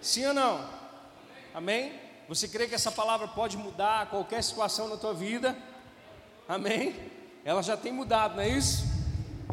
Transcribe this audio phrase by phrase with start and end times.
[0.00, 0.68] Sim ou não?
[1.52, 1.92] Amém?
[2.28, 5.56] Você crê que essa palavra pode mudar qualquer situação na tua vida?
[6.48, 6.94] Amém?
[7.44, 8.84] Ela já tem mudado, não é isso?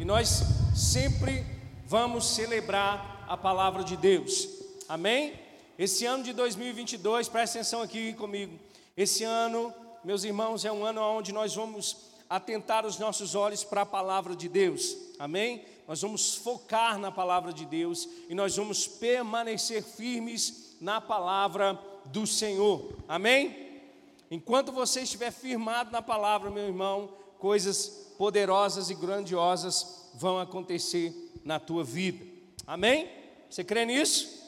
[0.00, 0.42] E nós
[0.74, 1.44] sempre
[1.86, 4.48] vamos celebrar a palavra de Deus.
[4.88, 5.38] Amém?
[5.78, 8.58] Esse ano de 2022, presta atenção aqui comigo.
[8.96, 9.74] Esse ano,
[10.04, 11.96] meus irmãos, é um ano onde nós vamos
[12.30, 14.96] atentar os nossos olhos para a palavra de Deus.
[15.18, 15.64] Amém?
[15.86, 22.26] Nós vamos focar na palavra de Deus e nós vamos permanecer firmes na palavra do
[22.26, 22.92] Senhor.
[23.06, 23.80] Amém?
[24.30, 31.60] Enquanto você estiver firmado na palavra, meu irmão, coisas poderosas e grandiosas vão acontecer na
[31.60, 32.24] tua vida.
[32.66, 33.08] Amém?
[33.48, 34.42] Você crê nisso?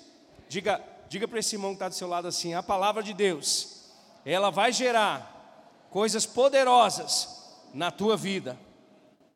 [0.48, 3.84] Diga, diga para esse irmão que está do seu lado assim: a palavra de Deus,
[4.24, 8.59] ela vai gerar coisas poderosas na tua vida,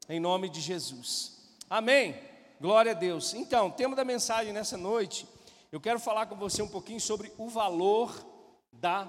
[0.09, 1.41] em nome de Jesus.
[1.73, 2.15] Amém.
[2.61, 3.33] Glória a Deus.
[3.33, 5.27] Então, tema da mensagem nessa noite,
[5.73, 8.15] eu quero falar com você um pouquinho sobre o valor
[8.71, 9.07] da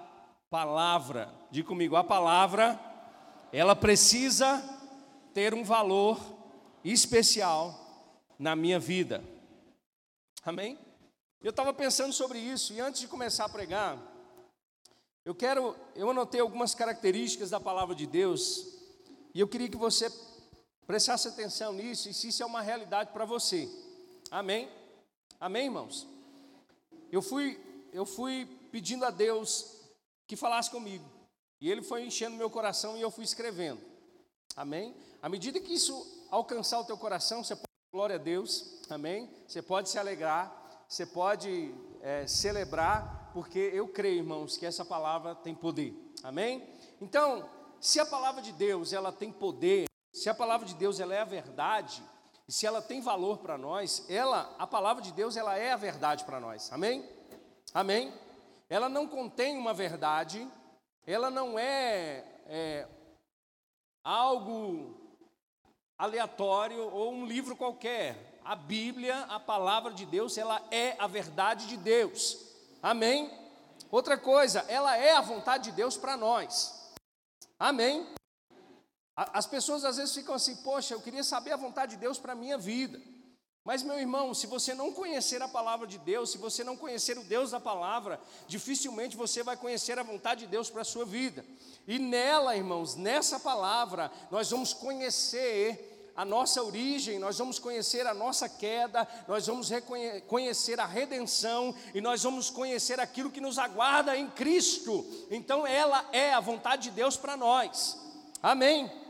[0.49, 1.29] palavra.
[1.51, 2.79] Diga comigo, a palavra,
[3.51, 4.63] ela precisa
[5.33, 6.17] ter um valor
[6.85, 7.77] especial
[8.39, 9.21] na minha vida.
[10.45, 10.79] Amém?
[11.41, 13.97] Eu estava pensando sobre isso e antes de começar a pregar,
[15.25, 18.79] eu quero, eu anotei algumas características da palavra de Deus
[19.35, 20.09] e eu queria que você
[20.87, 23.69] prestasse atenção nisso e se isso é uma realidade para você.
[24.29, 24.69] Amém?
[25.39, 26.07] Amém, irmãos?
[27.11, 27.59] Eu fui,
[27.91, 29.79] eu fui pedindo a Deus
[30.27, 31.05] que falasse comigo
[31.61, 33.81] e Ele foi enchendo meu coração e eu fui escrevendo.
[34.55, 34.95] Amém?
[35.21, 39.29] À medida que isso alcançar o teu coração, você pode Glória a Deus, amém?
[39.47, 45.35] Você pode se alegrar, você pode é, celebrar, porque eu creio, irmãos, que essa palavra
[45.35, 46.67] tem poder, amém?
[46.99, 47.47] Então,
[47.79, 51.21] se a palavra de Deus ela tem poder, se a palavra de Deus ela é
[51.21, 52.03] a verdade,
[52.47, 55.77] e se ela tem valor para nós, ela, a palavra de Deus, ela é a
[55.77, 57.09] verdade para nós, amém?
[57.73, 58.13] Amém?
[58.69, 60.47] Ela não contém uma verdade,
[61.05, 62.87] ela não é, é
[64.03, 65.01] algo
[65.97, 68.39] aleatório ou um livro qualquer.
[68.45, 72.37] A Bíblia, a palavra de Deus, ela é a verdade de Deus.
[72.81, 73.31] Amém?
[73.89, 76.93] Outra coisa, ela é a vontade de Deus para nós.
[77.57, 78.05] Amém?
[79.15, 82.33] As pessoas às vezes ficam assim, poxa, eu queria saber a vontade de Deus para
[82.33, 82.99] a minha vida.
[83.63, 87.17] Mas, meu irmão, se você não conhecer a palavra de Deus, se você não conhecer
[87.17, 91.05] o Deus da palavra, dificilmente você vai conhecer a vontade de Deus para a sua
[91.05, 91.45] vida.
[91.87, 98.13] E nela, irmãos, nessa palavra, nós vamos conhecer a nossa origem, nós vamos conhecer a
[98.13, 99.69] nossa queda, nós vamos
[100.27, 105.05] conhecer a redenção e nós vamos conhecer aquilo que nos aguarda em Cristo.
[105.31, 107.97] Então, ela é a vontade de Deus para nós.
[108.41, 109.02] Amém.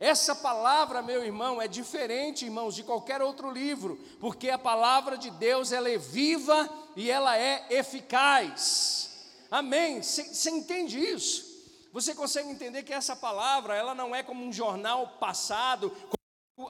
[0.00, 5.30] Essa palavra, meu irmão, é diferente, irmãos, de qualquer outro livro, porque a palavra de
[5.30, 9.10] Deus ela é viva e ela é eficaz.
[9.50, 10.00] Amém?
[10.00, 11.48] Você entende isso?
[11.92, 15.92] Você consegue entender que essa palavra, ela não é como um jornal passado,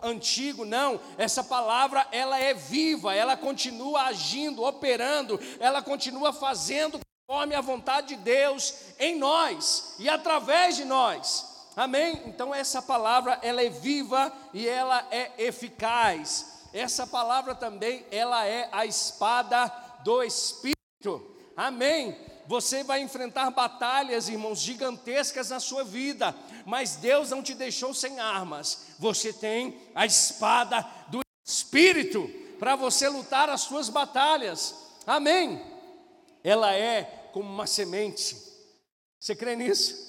[0.02, 1.00] antigo, não.
[1.18, 8.08] Essa palavra, ela é viva, ela continua agindo, operando, ela continua fazendo conforme a vontade
[8.08, 11.57] de Deus em nós e através de nós.
[11.78, 12.24] Amém?
[12.26, 16.64] Então essa palavra ela é viva e ela é eficaz.
[16.72, 19.68] Essa palavra também ela é a espada
[20.02, 21.24] do espírito.
[21.56, 22.18] Amém?
[22.48, 26.34] Você vai enfrentar batalhas, irmãos, gigantescas na sua vida,
[26.66, 28.86] mas Deus não te deixou sem armas.
[28.98, 32.28] Você tem a espada do espírito
[32.58, 34.74] para você lutar as suas batalhas.
[35.06, 35.64] Amém?
[36.42, 38.36] Ela é como uma semente.
[39.20, 40.07] Você crê nisso?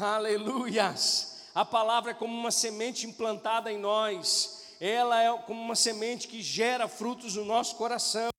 [0.00, 1.44] Aleluias!
[1.54, 6.42] A palavra é como uma semente implantada em nós, ela é como uma semente que
[6.42, 8.30] gera frutos no nosso coração.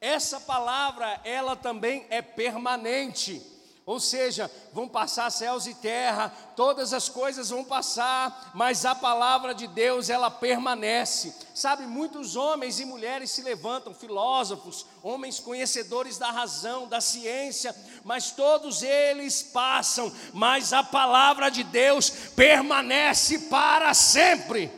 [0.00, 3.40] Essa palavra, ela também é permanente.
[3.86, 9.54] Ou seja, vão passar céus e terra, todas as coisas vão passar, mas a palavra
[9.54, 11.32] de Deus ela permanece.
[11.54, 17.72] Sabe, muitos homens e mulheres se levantam, filósofos, homens conhecedores da razão, da ciência,
[18.02, 24.68] mas todos eles passam, mas a palavra de Deus permanece para sempre.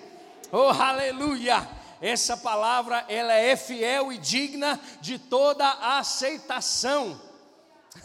[0.52, 1.66] Oh, aleluia!
[1.98, 5.66] Essa palavra ela é fiel e digna de toda
[5.96, 7.27] aceitação.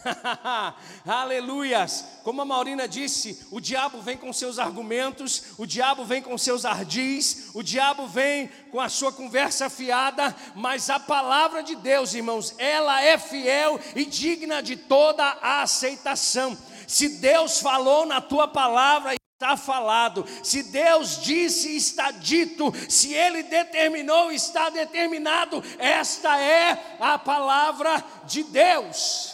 [1.06, 2.04] Aleluias!
[2.22, 6.64] Como a Maurina disse, o diabo vem com seus argumentos, o diabo vem com seus
[6.64, 12.54] ardis, o diabo vem com a sua conversa fiada, mas a palavra de Deus, irmãos,
[12.58, 16.56] ela é fiel e digna de toda a aceitação.
[16.86, 20.24] Se Deus falou na tua palavra, está falado.
[20.42, 22.72] Se Deus disse, está dito.
[22.88, 25.62] Se Ele determinou, está determinado.
[25.78, 29.33] Esta é a palavra de Deus.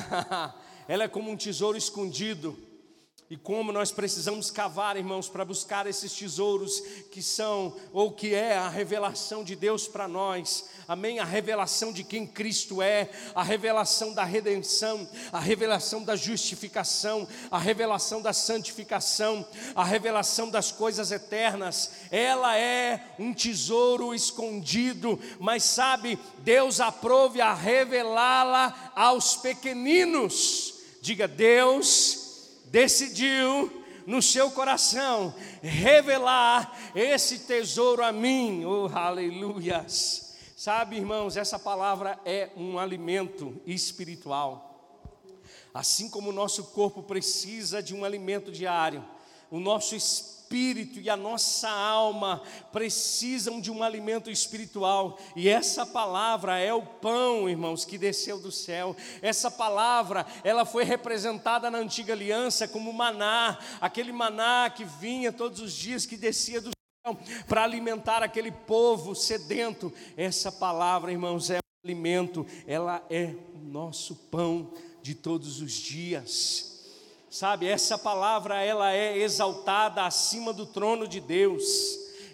[0.88, 2.56] Ela é como um tesouro escondido
[3.32, 8.58] e como nós precisamos cavar, irmãos, para buscar esses tesouros que são, ou que é
[8.58, 11.18] a revelação de Deus para nós, amém?
[11.18, 17.56] A revelação de quem Cristo é, a revelação da redenção, a revelação da justificação, a
[17.58, 26.18] revelação da santificação, a revelação das coisas eternas, ela é um tesouro escondido, mas sabe,
[26.40, 32.21] Deus aprove a revelá-la aos pequeninos, diga, Deus
[32.72, 33.70] decidiu
[34.06, 38.64] no seu coração revelar esse tesouro a mim.
[38.64, 40.38] Oh, aleluias.
[40.56, 44.70] Sabe, irmãos, essa palavra é um alimento espiritual.
[45.74, 49.04] Assim como o nosso corpo precisa de um alimento diário,
[49.50, 55.86] o nosso espírito espírito e a nossa alma precisam de um alimento espiritual, e essa
[55.86, 58.94] palavra é o pão, irmãos, que desceu do céu.
[59.22, 65.58] Essa palavra, ela foi representada na antiga aliança como maná, aquele maná que vinha todos
[65.60, 67.16] os dias, que descia do céu
[67.48, 69.90] para alimentar aquele povo sedento.
[70.18, 74.70] Essa palavra, irmãos, é um alimento, ela é o nosso pão
[75.02, 76.71] de todos os dias.
[77.32, 81.62] Sabe, essa palavra ela é exaltada acima do trono de Deus.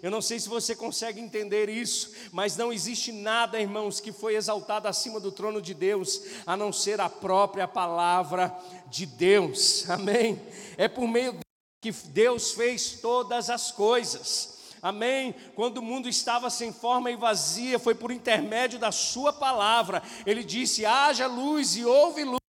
[0.03, 4.35] Eu não sei se você consegue entender isso, mas não existe nada, irmãos, que foi
[4.35, 8.53] exaltado acima do trono de Deus, a não ser a própria palavra
[8.89, 9.89] de Deus.
[9.89, 10.43] Amém?
[10.77, 11.39] É por meio
[11.81, 14.75] que Deus fez todas as coisas.
[14.83, 15.33] Amém?
[15.55, 20.03] Quando o mundo estava sem forma e vazia, foi por intermédio da Sua palavra.
[20.27, 22.48] Ele disse: haja luz e houve luz.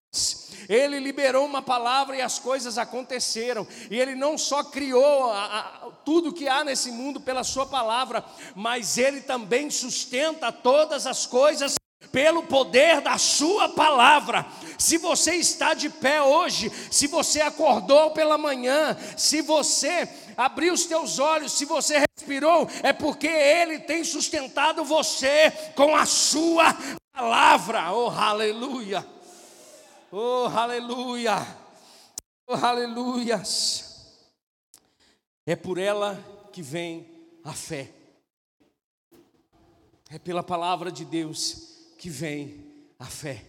[0.68, 3.66] Ele liberou uma palavra e as coisas aconteceram.
[3.90, 8.24] E ele não só criou a, a, tudo que há nesse mundo pela sua palavra,
[8.54, 11.74] mas ele também sustenta todas as coisas
[12.12, 14.46] pelo poder da sua palavra.
[14.78, 20.84] Se você está de pé hoje, se você acordou pela manhã, se você abriu os
[20.84, 26.76] teus olhos, se você respirou, é porque ele tem sustentado você com a sua
[27.12, 27.92] palavra.
[27.92, 29.17] Oh, aleluia!
[30.10, 31.36] Oh, aleluia!
[32.46, 34.24] Oh, aleluias!
[35.46, 36.16] É por ela
[36.50, 37.06] que vem
[37.44, 37.92] a fé.
[40.10, 42.64] É pela palavra de Deus que vem
[42.98, 43.44] a fé.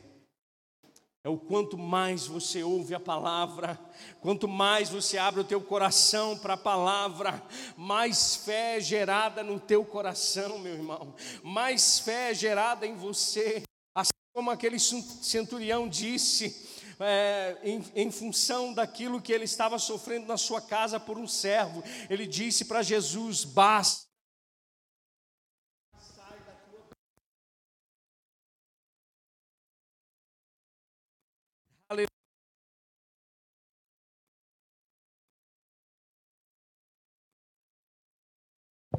[1.24, 3.80] É o quanto mais você ouve a palavra,
[4.20, 7.42] quanto mais você abre o teu coração para a palavra,
[7.78, 11.14] mais fé é gerada no teu coração, meu irmão.
[11.42, 13.64] Mais fé é gerada em você.
[14.34, 16.70] Como aquele centurião disse,
[17.00, 21.84] é, em, em, função daquilo que ele estava sofrendo na sua casa por um servo,
[22.10, 24.10] ele disse para Jesus: basta.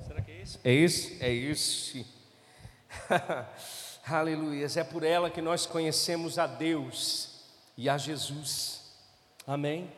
[0.07, 0.61] Será que é isso?
[0.65, 1.23] É isso?
[1.23, 2.07] É isso.
[4.07, 4.67] Aleluia.
[4.75, 7.45] É por ela que nós conhecemos a Deus
[7.77, 8.93] e a Jesus.
[9.47, 9.93] Amém?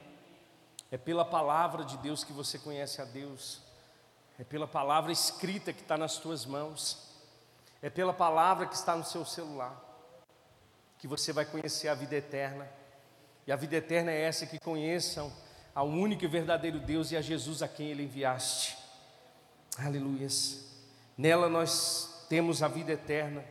[0.90, 3.60] É pela palavra de Deus que você conhece a Deus.
[4.38, 7.10] É pela palavra escrita que está nas tuas mãos.
[7.80, 9.80] É pela palavra que está no seu celular.
[10.98, 12.68] Que você vai conhecer a vida eterna.
[13.46, 15.32] E a vida eterna é essa que conheçam
[15.74, 18.76] ao único e verdadeiro Deus e a Jesus a quem Ele enviaste.
[19.78, 20.66] Aleluias.
[21.16, 23.44] Nela nós temos a vida eterna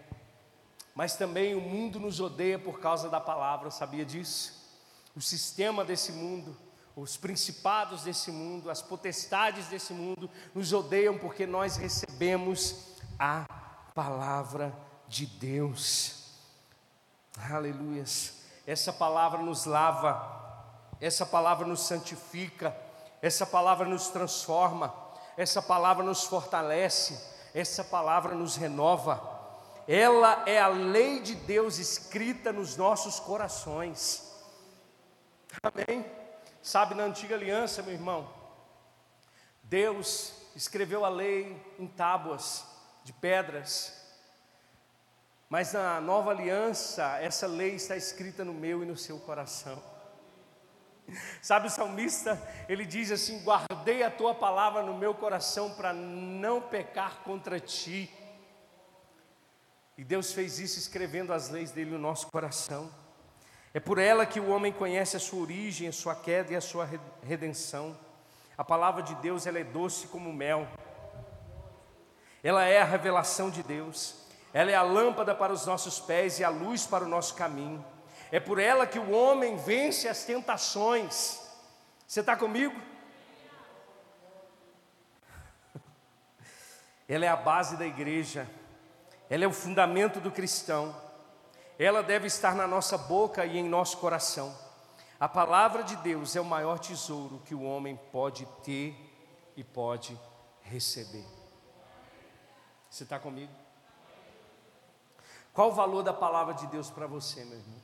[0.94, 4.62] mas também o mundo nos odeia por causa da palavra, sabia disso?
[5.16, 6.56] O sistema desse mundo,
[6.96, 13.46] os principados desse mundo, as potestades desse mundo nos odeiam porque nós recebemos a
[13.94, 14.76] palavra
[15.08, 16.32] de Deus.
[17.50, 18.42] Aleluias.
[18.68, 22.76] Essa palavra nos lava, essa palavra nos santifica,
[23.22, 24.94] essa palavra nos transforma,
[25.38, 27.20] essa palavra nos fortalece,
[27.54, 29.31] essa palavra nos renova
[29.88, 34.32] ela é a lei de Deus escrita nos nossos corações.
[35.62, 36.06] Amém?
[36.62, 38.32] Sabe, na antiga aliança, meu irmão,
[39.64, 42.66] Deus escreveu a lei em tábuas
[43.04, 44.00] de pedras,
[45.50, 49.82] mas na nova aliança, essa lei está escrita no meu e no seu coração.
[51.42, 56.62] Sabe o salmista, ele diz assim: Guardei a tua palavra no meu coração para não
[56.62, 58.10] pecar contra ti.
[60.01, 62.89] E Deus fez isso escrevendo as leis dele no nosso coração.
[63.72, 66.60] É por ela que o homem conhece a sua origem, a sua queda e a
[66.60, 66.89] sua
[67.22, 67.96] redenção.
[68.58, 70.67] A palavra de Deus ela é doce como mel.
[72.43, 74.15] Ela é a revelação de Deus.
[74.51, 77.86] Ela é a lâmpada para os nossos pés e a luz para o nosso caminho.
[78.31, 81.39] É por ela que o homem vence as tentações.
[82.08, 82.75] Você está comigo?
[87.08, 88.50] Ela é a base da igreja.
[89.32, 90.94] Ela é o fundamento do cristão.
[91.80, 94.54] Ela deve estar na nossa boca e em nosso coração.
[95.18, 98.94] A palavra de Deus é o maior tesouro que o homem pode ter
[99.56, 100.20] e pode
[100.64, 101.26] receber.
[102.90, 103.54] Você está comigo?
[105.54, 107.82] Qual o valor da palavra de Deus para você, meu irmão?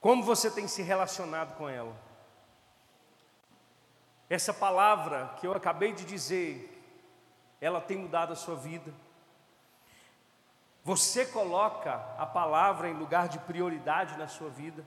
[0.00, 1.96] Como você tem se relacionado com ela?
[4.30, 6.73] Essa palavra que eu acabei de dizer,
[7.64, 8.92] ela tem mudado a sua vida.
[10.82, 14.84] Você coloca a palavra em lugar de prioridade na sua vida.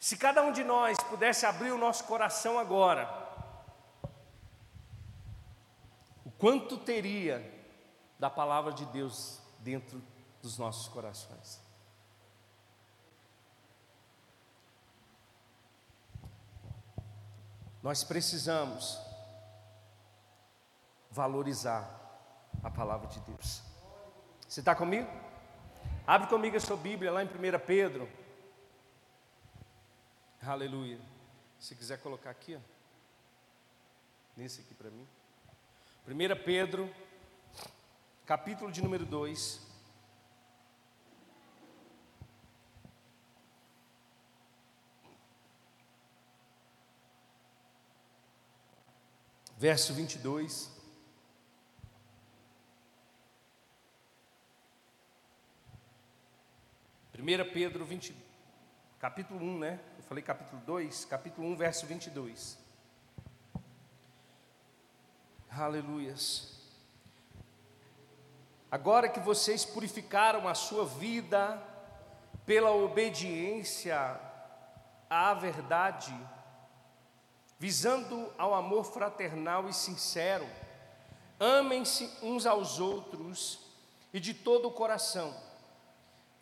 [0.00, 3.08] Se cada um de nós pudesse abrir o nosso coração agora,
[6.24, 7.48] o quanto teria
[8.18, 10.02] da palavra de Deus dentro
[10.42, 11.62] dos nossos corações?
[17.84, 19.05] Nós precisamos
[21.16, 21.82] valorizar
[22.62, 23.62] a palavra de Deus.
[24.46, 25.08] Você está comigo?
[26.06, 27.30] Abre comigo a sua Bíblia lá em 1
[27.66, 28.06] Pedro.
[30.42, 31.00] Aleluia.
[31.58, 32.60] Se quiser colocar aqui, ó.
[34.36, 35.08] Nesse aqui para mim.
[36.06, 36.94] 1 Pedro,
[38.26, 39.64] capítulo de número 2.
[49.56, 50.75] Verso 22.
[57.18, 58.14] 1 Pedro 20,
[58.98, 59.80] capítulo 1, né?
[59.96, 62.58] Eu falei capítulo 2, capítulo 1, verso 22.
[65.48, 66.60] Aleluias.
[68.70, 71.58] Agora que vocês purificaram a sua vida
[72.44, 74.20] pela obediência
[75.08, 76.14] à verdade,
[77.58, 80.46] visando ao amor fraternal e sincero,
[81.40, 83.58] amem-se uns aos outros
[84.12, 85.45] e de todo o coração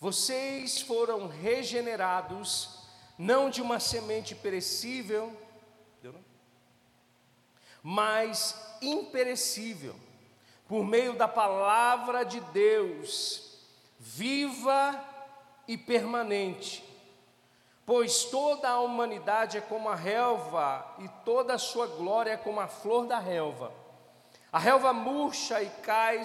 [0.00, 2.80] vocês foram regenerados,
[3.18, 5.34] não de uma semente perecível,
[7.82, 9.94] mas imperecível,
[10.66, 13.58] por meio da palavra de Deus,
[13.98, 14.98] viva
[15.68, 16.82] e permanente.
[17.84, 22.58] Pois toda a humanidade é como a relva, e toda a sua glória é como
[22.58, 23.70] a flor da relva.
[24.50, 26.22] A relva murcha e cai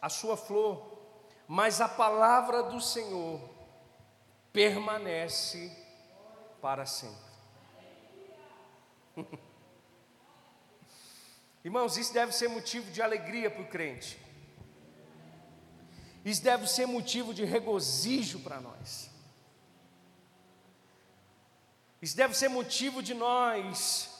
[0.00, 0.91] a sua flor,
[1.46, 3.40] mas a palavra do Senhor
[4.52, 5.70] permanece
[6.60, 7.32] para sempre.
[11.64, 14.18] Irmãos, isso deve ser motivo de alegria para o crente.
[16.24, 19.10] Isso deve ser motivo de regozijo para nós.
[22.00, 24.10] Isso deve ser motivo de nós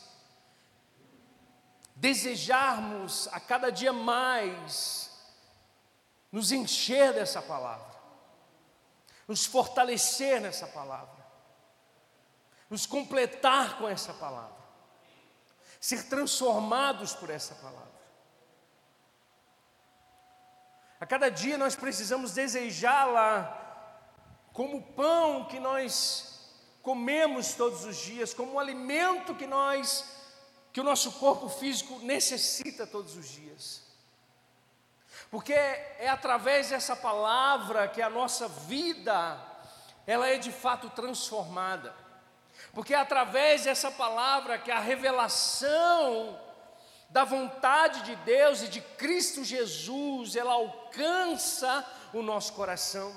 [1.96, 5.11] desejarmos a cada dia mais
[6.32, 7.92] nos encher dessa palavra,
[9.28, 11.22] nos fortalecer nessa palavra,
[12.70, 14.56] nos completar com essa palavra,
[15.78, 17.92] ser transformados por essa palavra.
[20.98, 23.58] A cada dia nós precisamos desejá-la
[24.54, 30.10] como pão que nós comemos todos os dias, como o alimento que nós
[30.72, 33.91] que o nosso corpo físico necessita todos os dias
[35.32, 39.40] porque é através dessa palavra que a nossa vida
[40.06, 41.94] ela é de fato transformada.
[42.74, 46.38] Porque é através dessa palavra que a revelação
[47.08, 53.10] da vontade de Deus e de Cristo Jesus, ela alcança o nosso coração.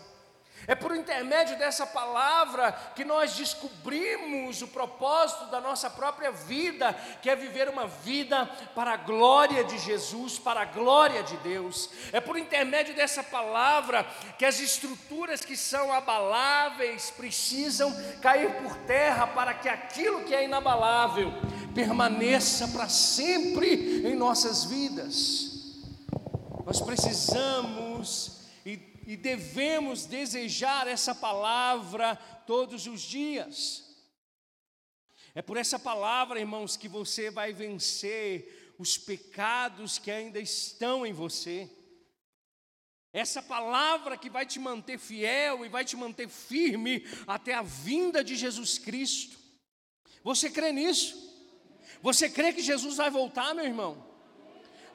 [0.67, 7.29] É por intermédio dessa palavra que nós descobrimos o propósito da nossa própria vida, que
[7.29, 11.89] é viver uma vida para a glória de Jesus, para a glória de Deus.
[12.11, 14.03] É por intermédio dessa palavra
[14.37, 20.45] que as estruturas que são abaláveis precisam cair por terra para que aquilo que é
[20.45, 21.31] inabalável
[21.75, 25.51] permaneça para sempre em nossas vidas.
[26.65, 28.34] Nós precisamos
[29.05, 32.15] e devemos desejar essa palavra
[32.47, 33.83] todos os dias.
[35.33, 41.13] É por essa palavra, irmãos, que você vai vencer os pecados que ainda estão em
[41.13, 41.69] você.
[43.13, 48.23] Essa palavra que vai te manter fiel e vai te manter firme até a vinda
[48.23, 49.37] de Jesus Cristo.
[50.23, 51.25] Você crê nisso?
[52.01, 54.05] Você crê que Jesus vai voltar, meu irmão?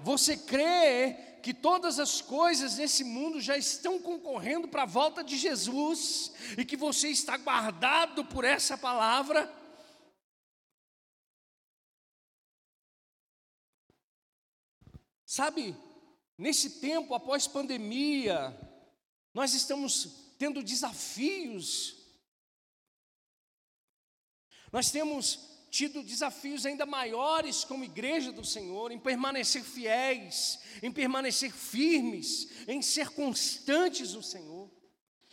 [0.00, 5.36] Você crê que todas as coisas nesse mundo já estão concorrendo para a volta de
[5.36, 9.52] Jesus e que você está guardado por essa palavra?
[15.24, 15.76] Sabe,
[16.36, 18.54] nesse tempo após pandemia,
[19.32, 21.96] nós estamos tendo desafios.
[24.72, 31.52] Nós temos tido desafios ainda maiores como igreja do Senhor, em permanecer fiéis, em permanecer
[31.52, 34.68] firmes, em ser constantes no Senhor.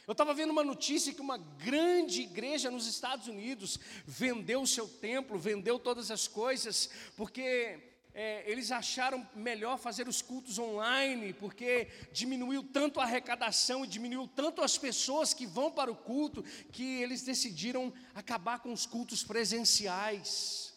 [0.05, 4.87] Eu estava vendo uma notícia que uma grande igreja nos Estados Unidos vendeu o seu
[4.87, 11.87] templo, vendeu todas as coisas, porque é, eles acharam melhor fazer os cultos online, porque
[12.11, 16.99] diminuiu tanto a arrecadação e diminuiu tanto as pessoas que vão para o culto, que
[16.99, 20.73] eles decidiram acabar com os cultos presenciais.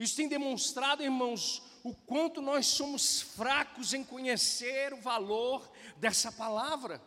[0.00, 7.00] Isso tem demonstrado, irmãos, o quanto nós somos fracos em conhecer o valor dessa palavra.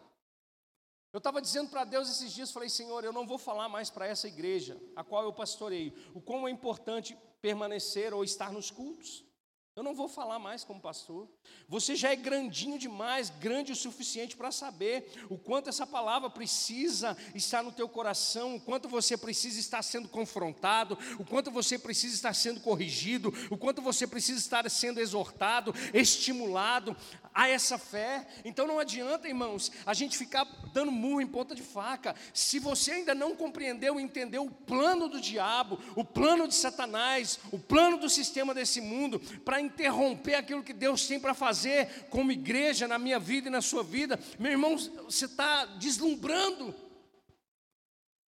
[1.11, 4.07] Eu estava dizendo para Deus esses dias, falei, Senhor, eu não vou falar mais para
[4.07, 9.25] essa igreja, a qual eu pastoreio, o quão é importante permanecer ou estar nos cultos.
[9.73, 11.29] Eu não vou falar mais como pastor.
[11.69, 17.17] Você já é grandinho demais, grande o suficiente para saber o quanto essa palavra precisa
[17.33, 22.13] estar no teu coração, o quanto você precisa estar sendo confrontado, o quanto você precisa
[22.13, 26.95] estar sendo corrigido, o quanto você precisa estar sendo exortado, estimulado
[27.33, 28.27] a essa fé.
[28.43, 32.15] Então não adianta, irmãos, a gente ficar dando murro em ponta de faca.
[32.33, 37.39] Se você ainda não compreendeu e entendeu o plano do diabo, o plano de Satanás,
[37.51, 42.31] o plano do sistema desse mundo, para interromper aquilo que Deus tem para fazer como
[42.31, 46.73] igreja na minha vida e na sua vida, meu irmão, você está deslumbrando.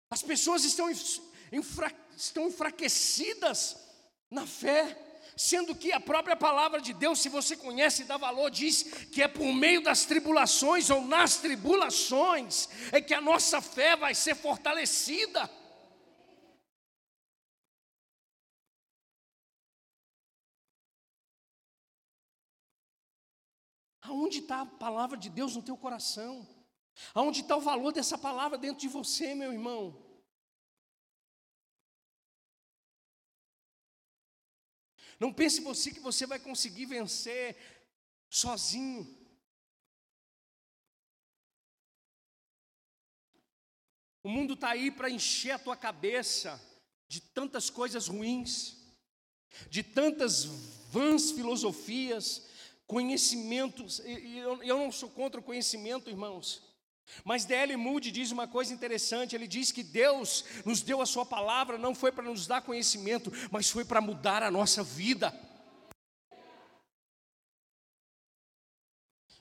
[0.09, 0.91] As pessoas estão,
[1.51, 3.77] enfra, estão enfraquecidas
[4.29, 5.10] na fé
[5.41, 9.23] sendo que a própria palavra de Deus, se você conhece e dá valor, diz que
[9.23, 14.35] é por meio das tribulações ou nas tribulações é que a nossa fé vai ser
[14.35, 15.49] fortalecida.
[24.03, 26.47] Aonde está a palavra de Deus no teu coração?
[27.15, 30.10] Aonde está o valor dessa palavra dentro de você, meu irmão?
[35.21, 37.55] Não pense você que você vai conseguir vencer
[38.27, 39.05] sozinho.
[44.23, 46.59] O mundo está aí para encher a tua cabeça
[47.07, 48.77] de tantas coisas ruins,
[49.69, 50.45] de tantas
[50.89, 52.47] vãs filosofias,
[52.87, 53.99] conhecimentos.
[53.99, 56.63] Eu não sou contra o conhecimento, irmãos.
[57.23, 57.75] Mas D.L.
[57.77, 61.93] Moody diz uma coisa interessante: ele diz que Deus nos deu a Sua palavra não
[61.93, 65.33] foi para nos dar conhecimento, mas foi para mudar a nossa vida.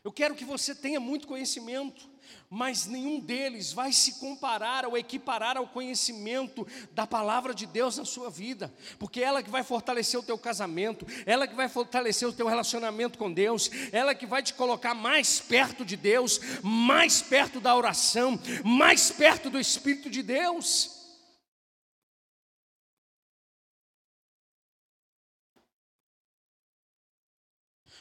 [0.03, 2.09] Eu quero que você tenha muito conhecimento,
[2.49, 8.05] mas nenhum deles vai se comparar ou equiparar ao conhecimento da palavra de Deus na
[8.07, 12.33] sua vida, porque ela que vai fortalecer o teu casamento, ela que vai fortalecer o
[12.33, 17.61] teu relacionamento com Deus, ela que vai te colocar mais perto de Deus, mais perto
[17.61, 20.99] da oração, mais perto do Espírito de Deus.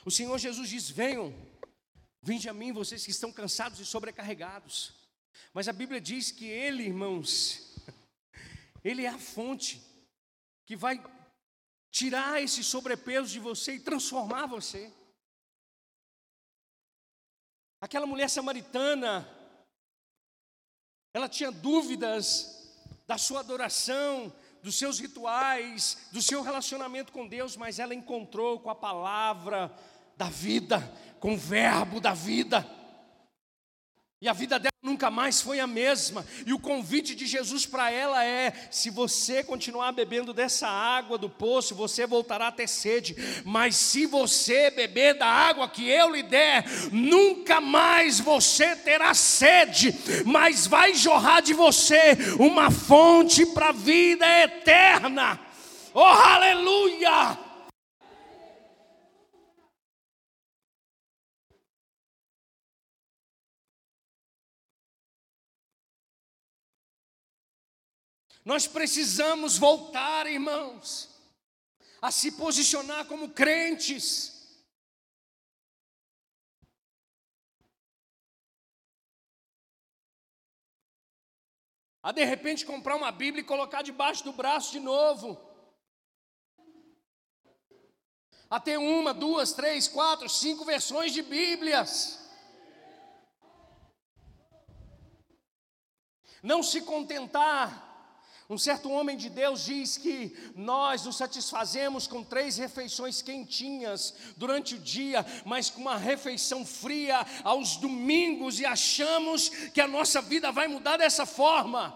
[0.05, 1.48] O Senhor Jesus diz: venham
[2.21, 4.93] Vinde a mim, vocês que estão cansados e sobrecarregados.
[5.53, 7.75] Mas a Bíblia diz que Ele, irmãos,
[8.84, 9.82] Ele é a fonte
[10.65, 11.01] que vai
[11.91, 14.93] tirar esse sobrepeso de você e transformar você.
[17.82, 19.27] Aquela mulher samaritana,
[21.13, 22.69] ela tinha dúvidas
[23.08, 28.69] da sua adoração, dos seus rituais, do seu relacionamento com Deus, mas ela encontrou com
[28.69, 29.73] a palavra
[30.19, 32.69] da vida, com o verbo da vida.
[34.21, 36.25] E a vida dela nunca mais foi a mesma.
[36.45, 41.29] E o convite de Jesus para ela é: se você continuar bebendo dessa água do
[41.29, 43.15] poço, você voltará a ter sede.
[43.45, 49.95] Mas se você beber da água que eu lhe der, nunca mais você terá sede,
[50.25, 55.39] mas vai jorrar de você uma fonte para a vida eterna.
[55.93, 57.48] Oh, aleluia!
[68.45, 71.10] Nós precisamos voltar, irmãos,
[72.02, 74.38] a se posicionar como crentes.
[82.02, 85.38] A de repente comprar uma Bíblia e colocar debaixo do braço de novo.
[88.49, 92.17] A ter uma, duas, três, quatro, cinco versões de Bíblias.
[96.41, 97.88] Não se contentar
[98.49, 104.73] um certo homem de Deus diz que nós nos satisfazemos com três refeições quentinhas durante
[104.73, 110.51] o dia, mas com uma refeição fria aos domingos e achamos que a nossa vida
[110.51, 111.95] vai mudar dessa forma.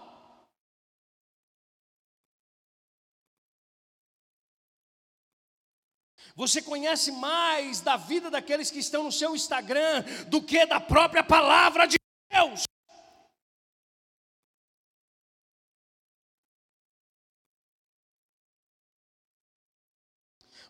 [6.36, 11.24] Você conhece mais da vida daqueles que estão no seu Instagram do que da própria
[11.24, 11.96] palavra de
[12.30, 12.64] Deus.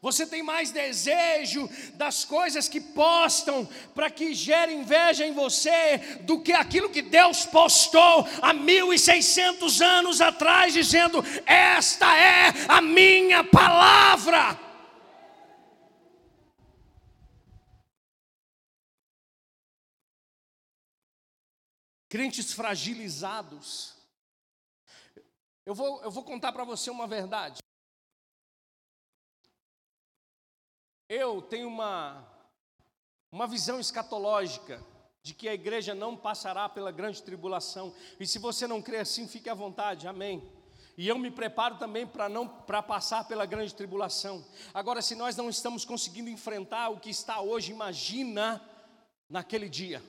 [0.04, 6.42] Você tem mais desejo das coisas que postam para que gere inveja em você do
[6.42, 14.60] que aquilo que Deus postou há 1600 anos atrás, dizendo: Esta é a minha palavra.
[22.10, 23.94] Crentes fragilizados.
[25.64, 27.64] Eu vou, eu vou contar para você uma verdade.
[31.08, 32.26] Eu tenho uma,
[33.30, 34.82] uma visão escatológica
[35.22, 37.94] de que a igreja não passará pela grande tribulação.
[38.20, 40.06] E se você não crê assim, fique à vontade.
[40.06, 40.42] Amém.
[40.96, 44.44] E eu me preparo também para não para passar pela grande tribulação.
[44.72, 48.62] Agora, se nós não estamos conseguindo enfrentar o que está hoje, imagina
[49.28, 50.02] naquele dia.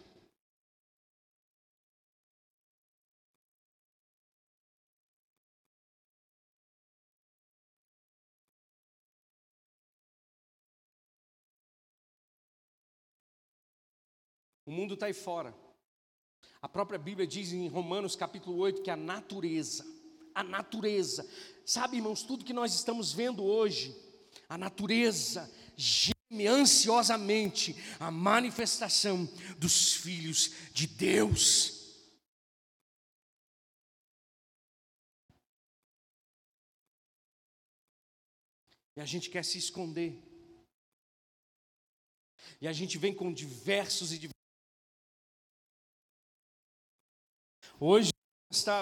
[14.65, 15.55] O mundo está aí fora.
[16.61, 19.85] A própria Bíblia diz em Romanos capítulo 8 que a natureza,
[20.33, 21.29] a natureza,
[21.63, 23.95] sabe irmãos, tudo que nós estamos vendo hoje,
[24.49, 29.25] a natureza geme ansiosamente a manifestação
[29.59, 31.75] dos filhos de Deus.
[38.97, 40.17] E a gente quer se esconder.
[42.61, 44.35] E a gente vem com diversos e diversos
[47.87, 48.09] Hoje
[48.51, 48.81] está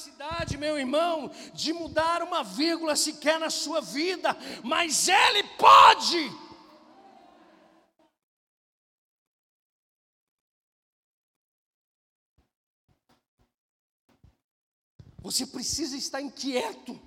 [0.00, 6.30] capacidade, meu irmão, de mudar uma vírgula sequer na sua vida, mas Ele pode.
[15.18, 16.98] Você precisa estar inquieto,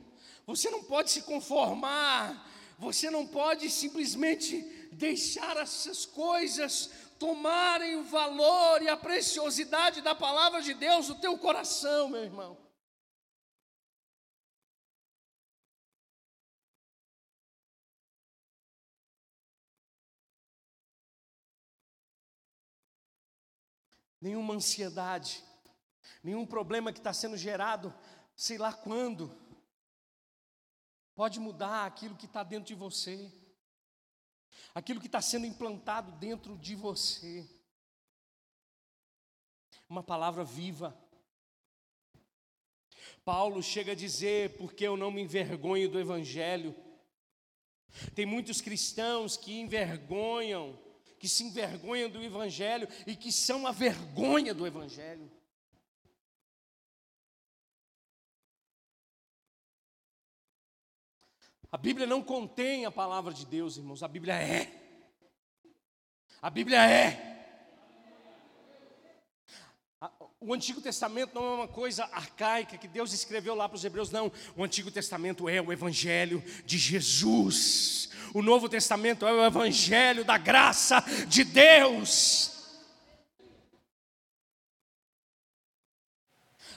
[0.46, 8.84] você não pode se conformar, você não pode simplesmente deixar essas coisas tomarem o valor
[8.84, 12.63] e a preciosidade da palavra de Deus no teu coração, meu irmão.
[24.24, 25.44] Nenhuma ansiedade,
[26.24, 27.94] nenhum problema que está sendo gerado,
[28.38, 29.38] sei lá quando,
[31.14, 33.30] pode mudar aquilo que está dentro de você,
[34.74, 37.46] aquilo que está sendo implantado dentro de você.
[39.90, 40.98] Uma palavra viva.
[43.26, 46.74] Paulo chega a dizer, porque eu não me envergonho do Evangelho.
[48.16, 50.82] Tem muitos cristãos que envergonham
[51.24, 55.32] que se envergonham do Evangelho e que são a vergonha do Evangelho.
[61.72, 64.70] A Bíblia não contém a palavra de Deus, irmãos, a Bíblia é.
[66.42, 67.33] A Bíblia é.
[70.46, 74.12] O Antigo Testamento não é uma coisa arcaica que Deus escreveu lá para os Hebreus,
[74.12, 74.30] não.
[74.58, 78.10] O Antigo Testamento é o Evangelho de Jesus.
[78.34, 82.52] O Novo Testamento é o Evangelho da graça de Deus.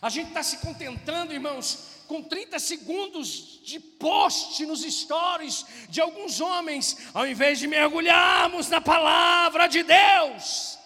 [0.00, 6.40] A gente está se contentando, irmãos, com 30 segundos de post nos stories de alguns
[6.40, 10.78] homens, ao invés de mergulharmos na palavra de Deus.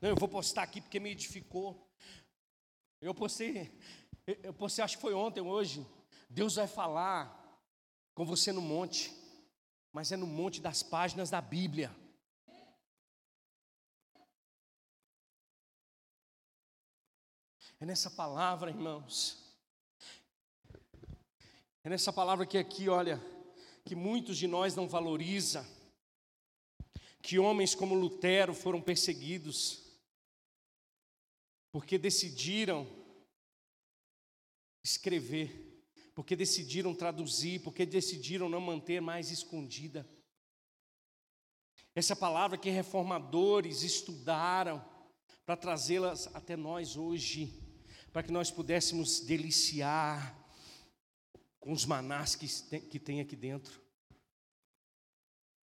[0.00, 1.86] Não, eu vou postar aqui porque me edificou.
[3.02, 3.70] Eu postei,
[4.42, 5.86] eu postei, acho que foi ontem, hoje.
[6.28, 7.36] Deus vai falar
[8.14, 9.14] com você no monte,
[9.92, 11.94] mas é no monte das páginas da Bíblia.
[17.78, 19.38] É nessa palavra, irmãos.
[21.84, 23.20] É nessa palavra que aqui, olha,
[23.84, 25.66] que muitos de nós não valoriza.
[27.20, 29.89] Que homens como Lutero foram perseguidos
[31.72, 32.86] porque decidiram
[34.82, 40.08] escrever, porque decidiram traduzir, porque decidiram não manter mais escondida.
[41.94, 44.84] Essa palavra que reformadores estudaram
[45.44, 47.52] para trazê-las até nós hoje,
[48.12, 50.36] para que nós pudéssemos deliciar
[51.58, 53.82] com os manás que tem, que tem aqui dentro,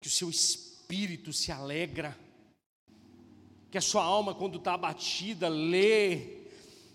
[0.02, 2.18] que o seu espírito se alegra
[3.72, 6.46] que a sua alma, quando está abatida, lê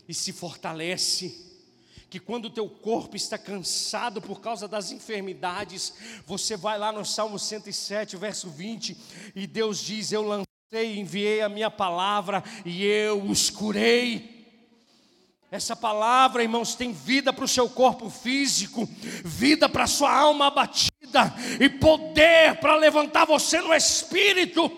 [0.08, 1.48] e se fortalece.
[2.08, 5.94] Que quando o teu corpo está cansado por causa das enfermidades,
[6.26, 8.96] você vai lá no Salmo 107, verso 20,
[9.36, 14.40] e Deus diz: Eu lancei, enviei a minha palavra e eu os curei.
[15.50, 18.88] Essa palavra, irmãos, tem vida para o seu corpo físico,
[19.24, 24.70] vida para a sua alma abatida e poder para levantar você no espírito.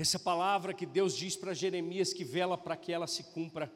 [0.00, 3.70] Essa palavra que Deus diz para Jeremias que vela para que ela se cumpra.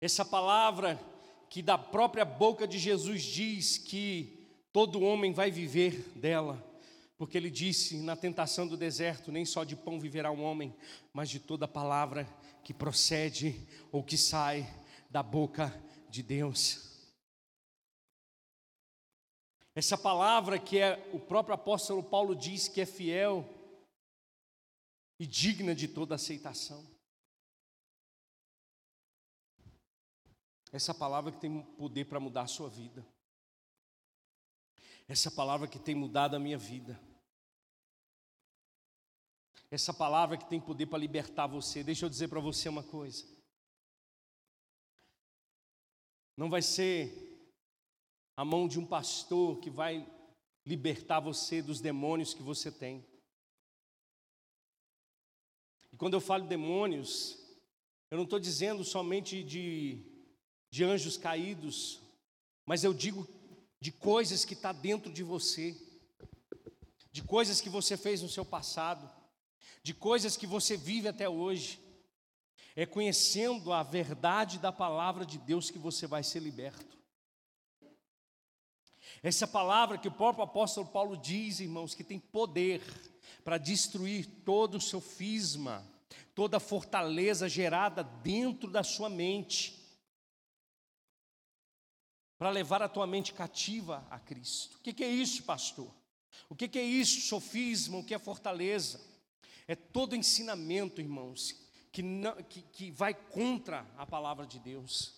[0.00, 0.98] Essa palavra
[1.50, 6.64] que da própria boca de Jesus diz que todo homem vai viver dela,
[7.18, 10.74] porque ele disse na tentação do deserto: nem só de pão viverá um homem,
[11.12, 12.26] mas de toda palavra
[12.64, 13.54] que procede
[13.92, 14.66] ou que sai
[15.10, 16.95] da boca de Deus.
[19.76, 23.46] Essa palavra que é o próprio apóstolo Paulo diz que é fiel
[25.18, 26.82] e digna de toda aceitação.
[30.72, 33.06] Essa palavra que tem poder para mudar a sua vida.
[35.06, 36.98] Essa palavra que tem mudado a minha vida.
[39.70, 41.84] Essa palavra que tem poder para libertar você.
[41.84, 43.26] Deixa eu dizer para você uma coisa.
[46.34, 47.25] Não vai ser
[48.36, 50.06] a mão de um pastor que vai
[50.64, 53.04] libertar você dos demônios que você tem.
[55.92, 57.38] E quando eu falo demônios,
[58.10, 60.04] eu não estou dizendo somente de,
[60.70, 62.00] de anjos caídos,
[62.66, 63.26] mas eu digo
[63.80, 65.74] de coisas que está dentro de você,
[67.10, 69.10] de coisas que você fez no seu passado,
[69.82, 71.80] de coisas que você vive até hoje.
[72.74, 76.95] É conhecendo a verdade da palavra de Deus que você vai ser liberto.
[79.26, 82.80] Essa palavra que o próprio apóstolo Paulo diz, irmãos, que tem poder
[83.42, 85.84] para destruir todo o seu fisma,
[86.32, 89.84] toda a fortaleza gerada dentro da sua mente,
[92.38, 94.76] para levar a tua mente cativa a Cristo.
[94.76, 95.92] O que, é isso, pastor?
[96.48, 97.98] O que, é isso, sofisma?
[97.98, 99.04] O que é fortaleza?
[99.66, 101.52] É todo ensinamento, irmãos,
[101.90, 105.16] que, não, que, que vai contra a palavra de Deus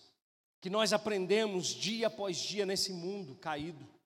[0.60, 3.97] que nós aprendemos dia após dia nesse mundo caído.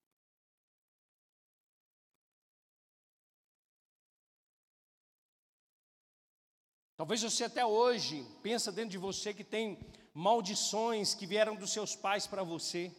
[7.02, 9.76] Talvez você até hoje pensa dentro de você que tem
[10.14, 12.92] maldições que vieram dos seus pais para você,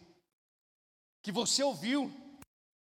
[1.21, 2.11] que você ouviu.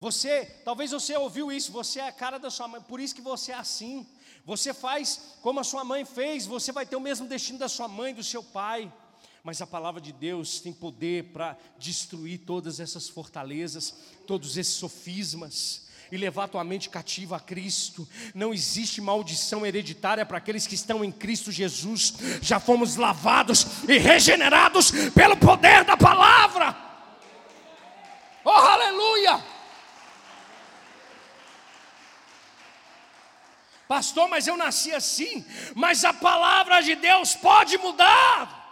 [0.00, 3.20] Você, talvez você ouviu isso, você é a cara da sua mãe, por isso que
[3.20, 4.04] você é assim.
[4.44, 7.86] Você faz como a sua mãe fez, você vai ter o mesmo destino da sua
[7.86, 8.92] mãe, do seu pai
[9.44, 13.94] mas a palavra de Deus tem poder para destruir todas essas fortalezas,
[14.26, 18.08] todos esses sofismas e levar tua mente cativa a Cristo.
[18.34, 22.14] Não existe maldição hereditária para aqueles que estão em Cristo Jesus.
[22.40, 26.76] Já fomos lavados e regenerados pelo poder da palavra.
[28.44, 29.42] Oh, aleluia!
[33.86, 38.63] Pastor, mas eu nasci assim, mas a palavra de Deus pode mudar.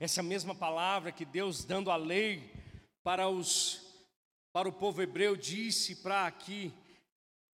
[0.00, 2.52] Essa mesma palavra que Deus dando a lei
[3.02, 3.82] para os
[4.52, 6.72] para o povo hebreu disse para que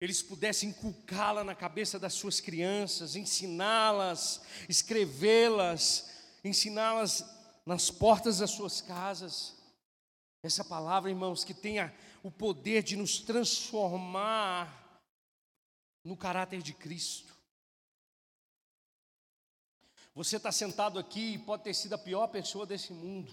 [0.01, 6.09] eles pudessem inculcá-la na cabeça das suas crianças, ensiná-las, escrevê-las,
[6.43, 7.23] ensiná-las
[7.65, 9.55] nas portas das suas casas.
[10.43, 15.01] Essa palavra, irmãos, que tenha o poder de nos transformar
[16.03, 17.38] no caráter de Cristo.
[20.19, 23.31] Você está sentado aqui e pode ter sido a pior pessoa desse mundo.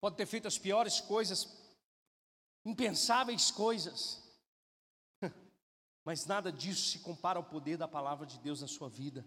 [0.00, 1.46] Pode ter feito as piores coisas,
[2.64, 4.22] impensáveis coisas.
[6.06, 9.26] Mas nada disso se compara ao poder da palavra de Deus na sua vida.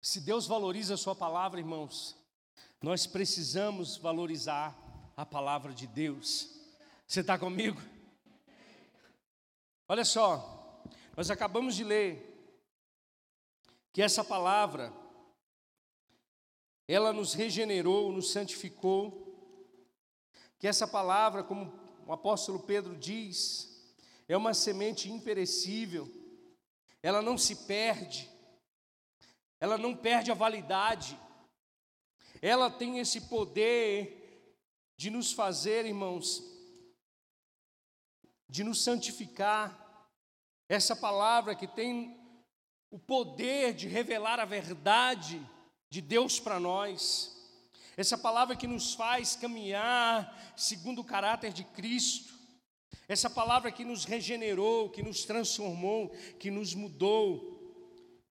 [0.00, 2.16] Se Deus valoriza a sua palavra, irmãos,
[2.82, 4.76] nós precisamos valorizar
[5.16, 6.60] a palavra de Deus.
[7.12, 7.78] Você está comigo?
[9.86, 10.82] Olha só,
[11.14, 12.42] nós acabamos de ler
[13.92, 14.90] que essa palavra,
[16.88, 19.30] ela nos regenerou, nos santificou,
[20.58, 21.70] que essa palavra, como
[22.06, 23.94] o apóstolo Pedro diz,
[24.26, 26.10] é uma semente imperecível,
[27.02, 28.26] ela não se perde,
[29.60, 31.20] ela não perde a validade,
[32.40, 34.56] ela tem esse poder
[34.96, 36.51] de nos fazer, irmãos,
[38.52, 40.06] de nos santificar.
[40.68, 42.14] Essa palavra que tem
[42.90, 45.40] o poder de revelar a verdade
[45.88, 47.34] de Deus para nós.
[47.96, 52.34] Essa palavra que nos faz caminhar segundo o caráter de Cristo.
[53.08, 57.58] Essa palavra que nos regenerou, que nos transformou, que nos mudou.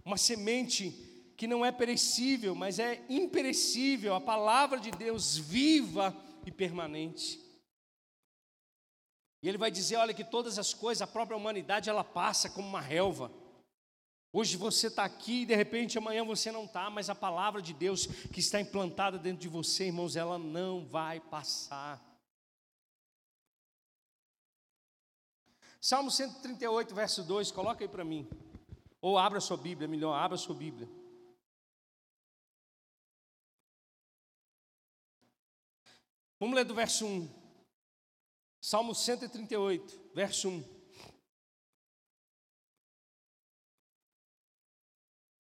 [0.05, 0.91] Uma semente
[1.35, 7.40] que não é perecível, mas é imperecível, a palavra de Deus viva e permanente.
[9.41, 12.67] E ele vai dizer, olha que todas as coisas, a própria humanidade, ela passa como
[12.67, 13.31] uma relva.
[14.33, 17.73] Hoje você está aqui e de repente amanhã você não está, mas a palavra de
[17.73, 22.01] Deus que está implantada dentro de você, irmãos, ela não vai passar.
[25.81, 28.29] Salmo 138, verso 2, coloca aí para mim.
[29.01, 30.87] Ou abra sua Bíblia, melhor, abra sua Bíblia.
[36.39, 37.40] Vamos ler do verso 1.
[38.63, 40.63] Salmo 138, verso 1.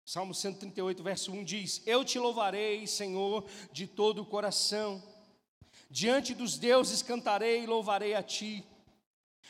[0.04, 5.02] Salmo 138, verso 1 diz: Eu te louvarei, Senhor, de todo o coração.
[5.88, 8.62] Diante dos deuses cantarei e louvarei a ti.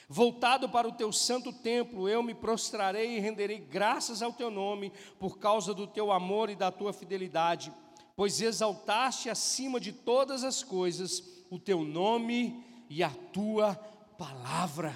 [0.09, 4.92] Voltado para o teu santo templo, eu me prostrarei e renderei graças ao teu nome,
[5.18, 7.72] por causa do teu amor e da tua fidelidade,
[8.14, 13.75] pois exaltaste acima de todas as coisas o teu nome e a tua
[14.18, 14.94] palavra.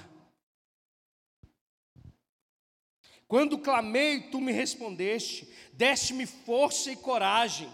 [3.31, 7.71] Quando clamei, tu me respondeste, deste-me força e coragem.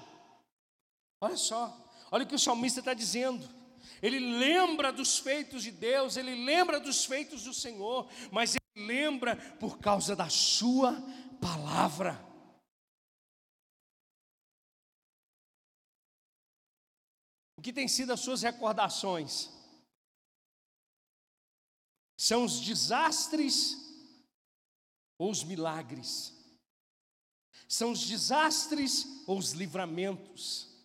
[1.18, 1.74] Olha só,
[2.10, 3.48] olha o que o salmista está dizendo.
[4.02, 9.34] Ele lembra dos feitos de Deus, ele lembra dos feitos do Senhor, mas ele lembra
[9.58, 10.92] por causa da Sua
[11.40, 12.22] palavra.
[17.56, 19.55] O que tem sido as suas recordações?
[22.16, 23.76] São os desastres
[25.18, 26.32] ou os milagres?
[27.68, 30.76] São os desastres ou os livramentos?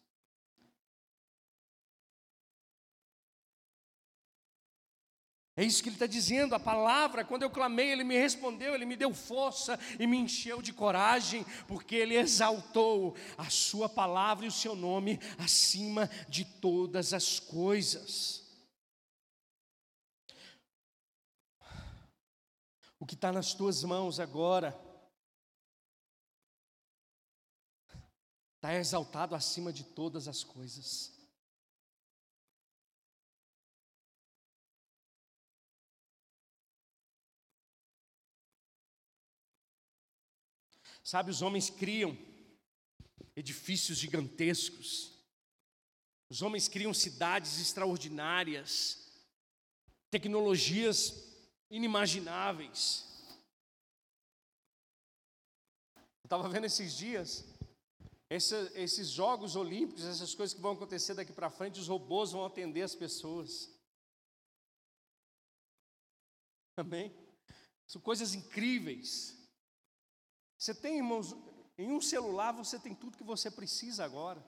[5.55, 8.85] É isso que ele está dizendo, a palavra, quando eu clamei, ele me respondeu, ele
[8.85, 14.47] me deu força e me encheu de coragem, porque ele exaltou a sua palavra e
[14.47, 18.40] o seu nome acima de todas as coisas.
[23.01, 24.79] O que está nas tuas mãos agora.
[28.57, 31.11] Está exaltado acima de todas as coisas.
[41.03, 42.15] Sabe, os homens criam
[43.35, 45.19] edifícios gigantescos,
[46.29, 49.11] os homens criam cidades extraordinárias,
[50.11, 51.30] tecnologias
[51.71, 53.07] inimagináveis.
[55.95, 57.43] Eu estava vendo esses dias,
[58.29, 62.45] Esse, esses jogos olímpicos, essas coisas que vão acontecer daqui para frente, os robôs vão
[62.45, 63.69] atender as pessoas.
[66.77, 67.13] Amém?
[67.85, 69.37] São coisas incríveis.
[70.57, 71.35] Você tem, irmãos,
[71.77, 74.41] em um celular você tem tudo que você precisa agora.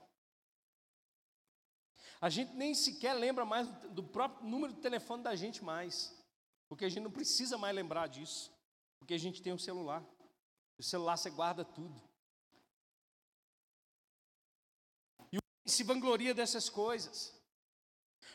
[2.21, 6.22] A gente nem sequer lembra mais do próprio número de telefone da gente mais.
[6.73, 8.51] Porque a gente não precisa mais lembrar disso.
[8.97, 10.03] Porque a gente tem um celular.
[10.75, 12.01] O celular você guarda tudo.
[15.31, 17.39] E se vangloria dessas coisas.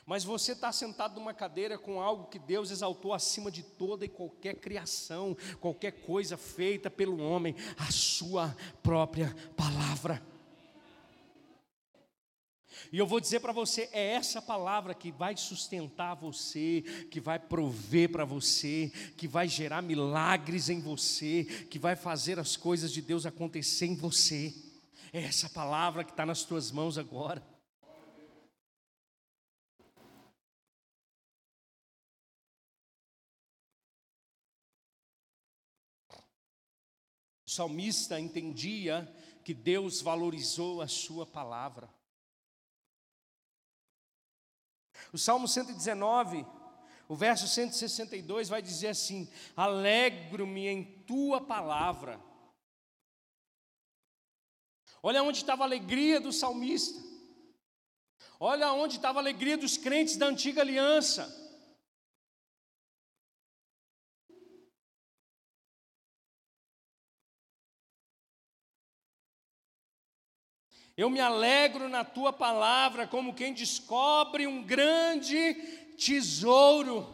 [0.06, 4.08] Mas você está sentado numa cadeira com algo que Deus exaltou acima de toda e
[4.08, 10.22] qualquer criação, qualquer coisa feita pelo homem, a sua própria palavra.
[12.92, 17.38] E eu vou dizer para você, é essa palavra que vai sustentar você, que vai
[17.38, 23.02] prover para você, que vai gerar milagres em você, que vai fazer as coisas de
[23.02, 24.54] Deus acontecer em você.
[25.12, 27.42] É essa palavra que está nas tuas mãos agora.
[37.46, 39.10] O salmista entendia
[39.42, 41.88] que Deus valorizou a sua palavra.
[45.12, 46.44] O Salmo 119,
[47.08, 52.20] o verso 162 vai dizer assim: Alegro-me em tua palavra.
[55.02, 57.00] Olha onde estava a alegria do salmista.
[58.40, 61.47] Olha onde estava a alegria dos crentes da antiga aliança.
[70.98, 75.54] Eu me alegro na tua palavra, como quem descobre um grande
[75.96, 77.06] tesouro.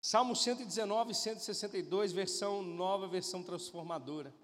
[0.00, 4.34] Salmo 119, 162, versão nova, versão transformadora.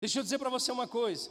[0.00, 1.28] Deixa eu dizer para você uma coisa.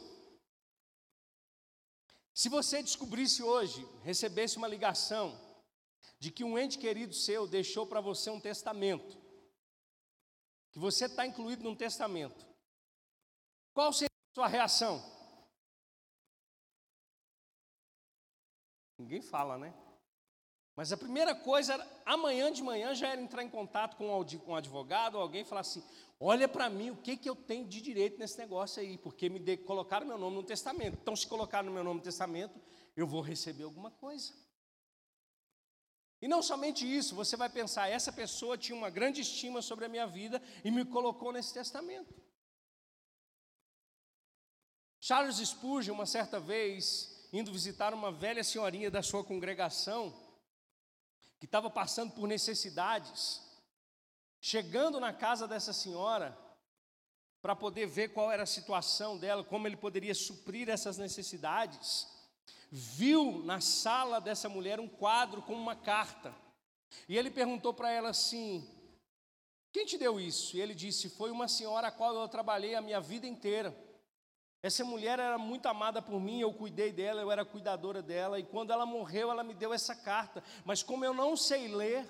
[2.34, 5.40] Se você descobrisse hoje, recebesse uma ligação
[6.18, 9.23] de que um ente querido seu deixou para você um testamento,
[10.74, 12.44] que você está incluído num testamento,
[13.72, 15.00] qual seria a sua reação?
[18.98, 19.72] Ninguém fala, né?
[20.74, 24.54] Mas a primeira coisa era, amanhã de manhã já era entrar em contato com um
[24.56, 25.84] advogado ou alguém e falar assim:
[26.18, 29.38] olha para mim o que, que eu tenho de direito nesse negócio aí, porque me
[29.38, 30.98] de, colocaram meu nome no testamento.
[31.00, 32.60] Então, se colocaram meu nome no testamento,
[32.96, 34.34] eu vou receber alguma coisa.
[36.24, 39.90] E não somente isso, você vai pensar, essa pessoa tinha uma grande estima sobre a
[39.90, 42.14] minha vida e me colocou nesse testamento.
[44.98, 50.18] Charles Spurgeon, uma certa vez, indo visitar uma velha senhorinha da sua congregação,
[51.38, 53.42] que estava passando por necessidades,
[54.40, 56.34] chegando na casa dessa senhora,
[57.42, 62.13] para poder ver qual era a situação dela, como ele poderia suprir essas necessidades,
[62.76, 66.34] viu na sala dessa mulher um quadro com uma carta.
[67.08, 68.68] E ele perguntou para ela assim:
[69.72, 70.56] Quem te deu isso?
[70.56, 73.72] E ele disse: Foi uma senhora a qual eu trabalhei a minha vida inteira.
[74.60, 78.44] Essa mulher era muito amada por mim, eu cuidei dela, eu era cuidadora dela, e
[78.44, 80.42] quando ela morreu, ela me deu essa carta.
[80.64, 82.04] Mas como eu não sei ler,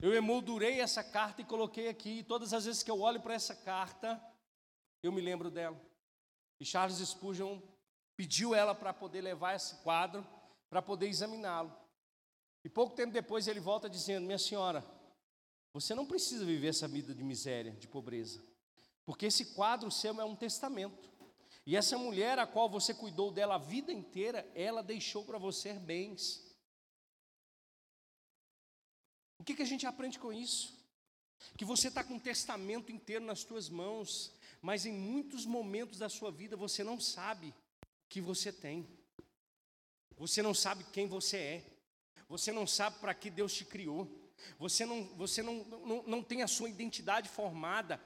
[0.00, 2.18] eu emoldurei essa carta e coloquei aqui.
[2.18, 4.22] E todas as vezes que eu olho para essa carta,
[5.02, 5.80] eu me lembro dela.
[6.60, 7.60] E Charles Spurgeon
[8.16, 10.26] pediu ela para poder levar esse quadro,
[10.68, 11.74] para poder examiná-lo.
[12.64, 14.84] E pouco tempo depois ele volta dizendo: Minha senhora,
[15.72, 18.44] você não precisa viver essa vida de miséria, de pobreza,
[19.04, 21.10] porque esse quadro seu é um testamento.
[21.64, 25.72] E essa mulher a qual você cuidou dela a vida inteira, ela deixou para você
[25.74, 26.42] bens.
[29.38, 30.76] O que, que a gente aprende com isso?
[31.56, 36.08] Que você está com um testamento inteiro nas suas mãos, mas em muitos momentos da
[36.08, 37.54] sua vida você não sabe
[38.12, 38.86] que você tem.
[40.18, 41.66] Você não sabe quem você é.
[42.28, 44.06] Você não sabe para que Deus te criou.
[44.58, 47.98] Você não, você não, não, não tem a sua identidade formada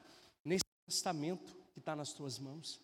[0.45, 2.81] nesse testamento que está nas tuas mãos.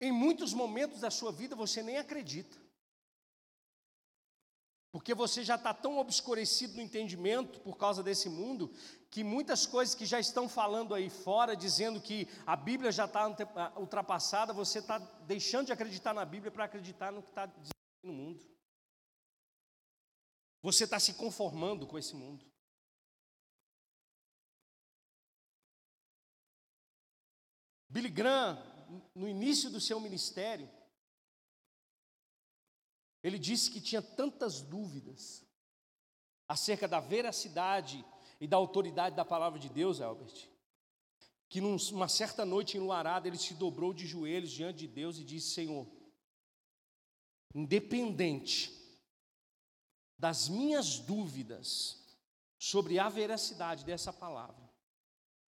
[0.00, 2.63] Em muitos momentos da sua vida você nem acredita.
[4.94, 8.72] Porque você já está tão obscurecido no entendimento por causa desse mundo,
[9.10, 13.26] que muitas coisas que já estão falando aí fora, dizendo que a Bíblia já está
[13.76, 17.52] ultrapassada, você está deixando de acreditar na Bíblia para acreditar no que está
[18.04, 18.46] no mundo.
[20.62, 22.46] Você está se conformando com esse mundo.
[27.88, 28.62] Billy Graham,
[29.12, 30.70] no início do seu ministério,
[33.24, 35.42] ele disse que tinha tantas dúvidas,
[36.46, 38.04] acerca da veracidade
[38.38, 40.46] e da autoridade da palavra de Deus, Albert,
[41.48, 45.54] que numa certa noite enluarada ele se dobrou de joelhos diante de Deus e disse:
[45.54, 45.86] Senhor,
[47.54, 48.70] independente
[50.18, 52.04] das minhas dúvidas
[52.58, 54.70] sobre a veracidade dessa palavra,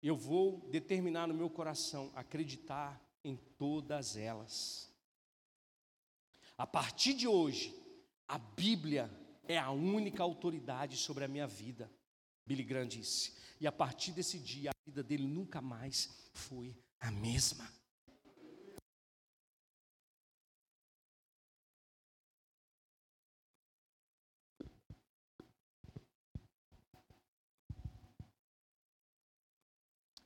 [0.02, 4.91] eu vou determinar no meu coração acreditar em todas elas.
[6.56, 7.74] A partir de hoje,
[8.28, 9.10] a Bíblia
[9.48, 11.90] é a única autoridade sobre a minha vida.
[12.46, 13.34] Billy Graham disse.
[13.60, 17.70] E a partir desse dia, a vida dele nunca mais foi a mesma.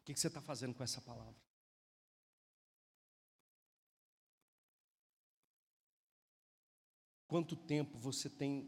[0.00, 1.34] O que, você está fazendo com essa palavra?
[7.36, 8.66] Quanto tempo você tem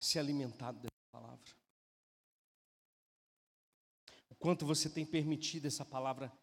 [0.00, 1.56] se alimentado dessa palavra?
[4.28, 6.36] O quanto você tem permitido essa palavra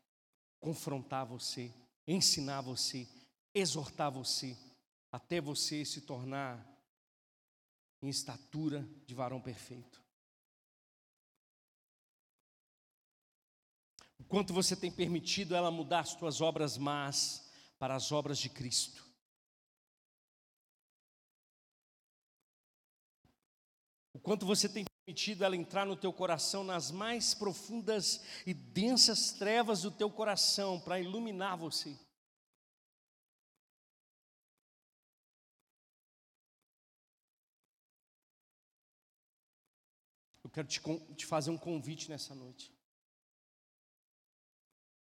[0.57, 1.70] confrontar você,
[2.07, 3.09] ensinar você,
[3.53, 4.57] exortar você,
[5.12, 6.66] até você se tornar
[8.01, 10.01] em estatura de varão perfeito?
[14.18, 18.47] O quanto você tem permitido ela mudar as suas obras más para as obras de
[18.47, 19.11] Cristo?
[24.22, 29.82] Quanto você tem permitido ela entrar no teu coração, nas mais profundas e densas trevas
[29.82, 31.97] do teu coração, para iluminar você.
[40.43, 40.82] Eu quero te,
[41.15, 42.74] te fazer um convite nessa noite.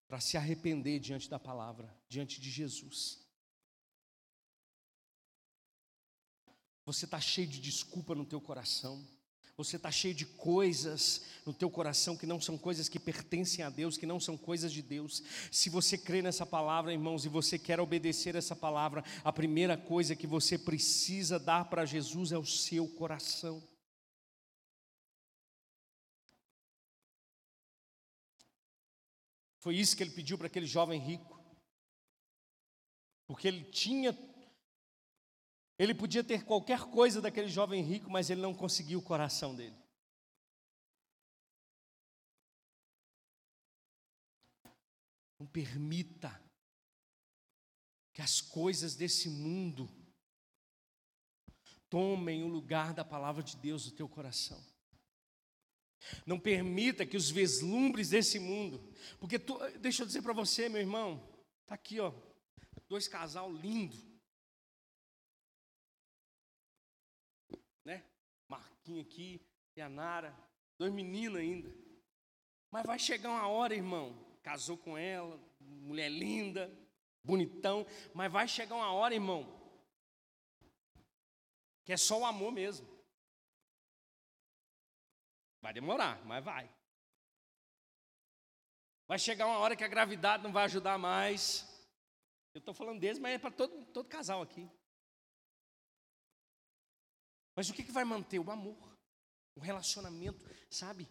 [0.08, 3.27] Para se arrepender diante da palavra, diante de Jesus.
[6.88, 9.06] Você está cheio de desculpa no teu coração.
[9.58, 13.70] Você está cheio de coisas no teu coração que não são coisas que pertencem a
[13.70, 15.22] Deus, que não são coisas de Deus.
[15.52, 20.16] Se você crê nessa palavra, irmãos, e você quer obedecer essa palavra, a primeira coisa
[20.16, 23.62] que você precisa dar para Jesus é o seu coração.
[29.60, 31.38] Foi isso que ele pediu para aquele jovem rico.
[33.28, 34.18] Porque ele tinha
[35.78, 39.78] ele podia ter qualquer coisa daquele jovem rico, mas ele não conseguiu o coração dele.
[45.40, 46.42] Não permita
[48.12, 49.88] que as coisas desse mundo
[51.88, 54.60] tomem o lugar da palavra de Deus no teu coração.
[56.26, 60.82] Não permita que os vislumbres desse mundo, porque tu, deixa eu dizer para você, meu
[60.82, 61.28] irmão,
[61.66, 62.12] tá aqui, ó,
[62.88, 64.07] dois casal lindo.
[68.48, 69.42] Marquinhos aqui
[69.76, 70.36] e a Nara,
[70.78, 71.74] dois meninos ainda.
[72.72, 76.72] Mas vai chegar uma hora, irmão, casou com ela, mulher linda,
[77.24, 79.46] bonitão, mas vai chegar uma hora, irmão,
[81.86, 82.88] que é só o amor mesmo.
[85.62, 86.70] Vai demorar, mas vai.
[89.08, 91.66] Vai chegar uma hora que a gravidade não vai ajudar mais.
[92.54, 94.70] Eu estou falando deles, mas é para todo, todo casal aqui.
[97.58, 98.38] Mas o que, que vai manter?
[98.38, 98.78] O amor,
[99.56, 101.08] o relacionamento, sabe?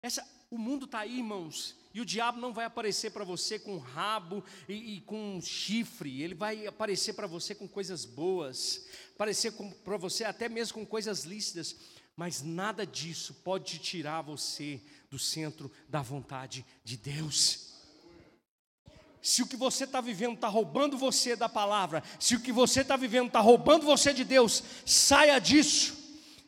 [0.00, 3.76] Essa, o mundo está aí, irmãos, e o diabo não vai aparecer para você com
[3.76, 9.52] rabo e, e com chifre, ele vai aparecer para você com coisas boas, aparecer
[9.84, 11.74] para você até mesmo com coisas lícitas,
[12.16, 14.80] mas nada disso pode tirar você
[15.10, 17.69] do centro da vontade de Deus.
[19.22, 22.80] Se o que você está vivendo está roubando você da palavra, se o que você
[22.80, 25.96] está vivendo está roubando você de Deus, saia disso,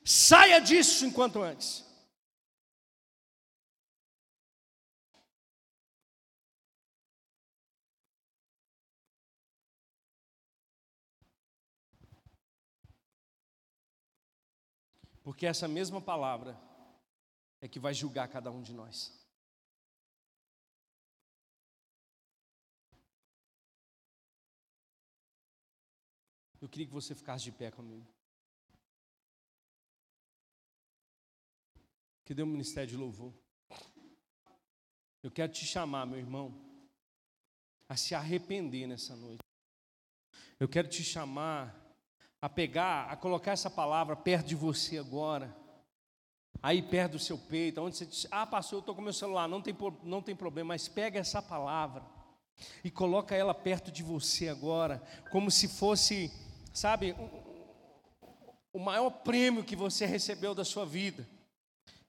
[0.05, 1.85] saia disso enquanto antes.
[15.23, 16.59] Porque essa mesma palavra
[17.61, 19.22] é que vai julgar cada um de nós.
[26.63, 28.07] Eu queria que você ficasse de pé comigo.
[32.25, 33.35] Que dê um ministério de louvor.
[35.25, 36.55] Eu quero te chamar, meu irmão,
[37.89, 39.43] a se arrepender nessa noite.
[40.61, 41.77] Eu quero te chamar
[42.41, 45.53] a pegar, a colocar essa palavra perto de você agora.
[46.63, 49.49] Aí perto do seu peito, onde você diz, ah, pastor, eu estou com meu celular,
[49.49, 52.07] não tem, não tem problema, mas pega essa palavra
[52.85, 55.03] e coloca ela perto de você agora,
[55.33, 56.31] como se fosse
[56.73, 57.15] sabe,
[58.73, 61.29] o maior prêmio que você recebeu da sua vida.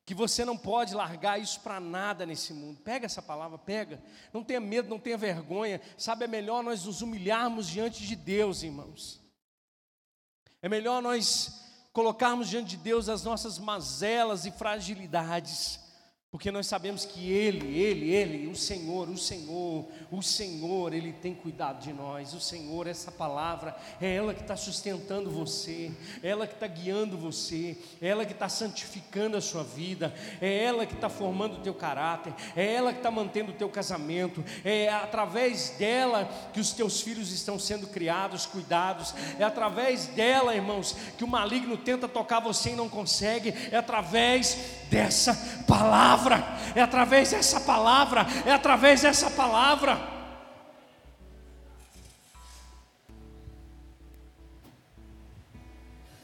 [0.06, 2.82] Que você não pode largar isso para nada nesse mundo.
[2.82, 4.02] Pega essa palavra, pega.
[4.34, 5.82] Não tenha medo, não tenha vergonha.
[5.98, 9.22] Sabe, é melhor nós nos humilharmos diante de Deus, irmãos.
[10.62, 11.62] É melhor nós
[11.94, 15.83] colocarmos diante de Deus as nossas mazelas e fragilidades
[16.34, 21.36] porque nós sabemos que Ele, Ele, Ele, o Senhor, o Senhor, o Senhor, Ele tem
[21.36, 22.34] cuidado de nós.
[22.34, 25.92] O Senhor, essa palavra, é ela que está sustentando você,
[26.24, 30.12] é ela que está guiando você, é ela que está santificando a sua vida,
[30.42, 33.70] é ela que está formando o teu caráter, é ela que está mantendo o teu
[33.70, 40.56] casamento, é através dela que os teus filhos estão sendo criados, cuidados, é através dela,
[40.56, 45.34] irmãos, que o maligno tenta tocar você e não consegue, é através dessa
[45.68, 46.38] palavra
[46.76, 49.98] é através dessa palavra, é através dessa palavra.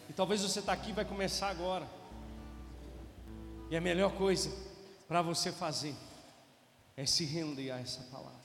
[0.07, 1.87] E talvez você está aqui e vai começar agora.
[3.71, 4.51] E a melhor coisa
[5.07, 5.95] para você fazer
[6.95, 8.39] é se render a essa palavra.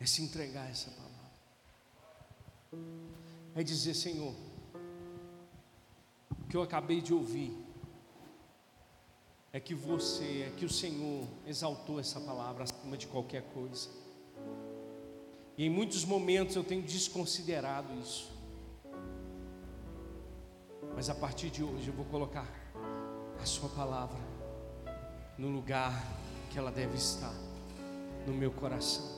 [0.00, 1.12] É se entregar a essa palavra.
[3.54, 4.34] É dizer, Senhor,
[6.52, 7.56] que eu acabei de ouvir
[9.54, 13.88] é que você, é que o Senhor exaltou essa palavra acima de qualquer coisa.
[15.56, 18.30] E em muitos momentos eu tenho desconsiderado isso.
[20.94, 22.46] Mas a partir de hoje eu vou colocar
[23.40, 24.20] a Sua palavra
[25.38, 26.06] no lugar
[26.50, 27.34] que ela deve estar,
[28.26, 29.08] no meu coração.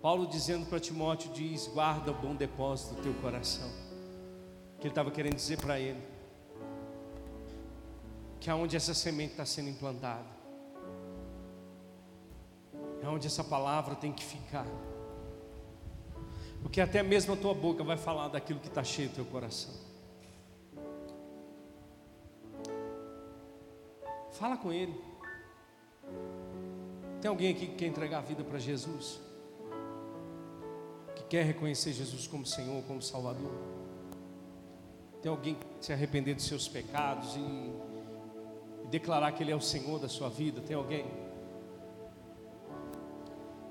[0.00, 3.81] Paulo dizendo para Timóteo: diz, guarda o bom depósito do teu coração.
[4.82, 6.02] Que ele estava querendo dizer para ele
[8.40, 10.26] que é onde essa semente está sendo implantada,
[13.00, 14.66] é onde essa palavra tem que ficar,
[16.60, 19.72] porque até mesmo a tua boca vai falar daquilo que está cheio do teu coração.
[24.32, 25.00] Fala com Ele.
[27.20, 29.20] Tem alguém aqui que quer entregar a vida para Jesus?
[31.14, 33.71] Que quer reconhecer Jesus como Senhor, como Salvador?
[35.22, 37.72] Tem alguém que se arrepender dos seus pecados e
[38.90, 40.60] declarar que Ele é o Senhor da sua vida?
[40.60, 41.06] Tem alguém?